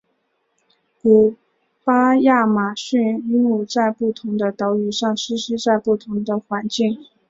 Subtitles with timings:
[0.99, 1.35] 古
[1.83, 7.05] 巴亚马逊鹦鹉在不同的岛屿上栖息在不同的环境。